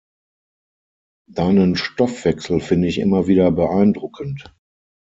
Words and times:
Deinen 1.29 1.75
Stoffwechsel 1.75 2.59
finde 2.59 2.87
ich 2.87 2.97
immer 2.97 3.27
wieder 3.27 3.51
beeindruckend. 3.51 4.51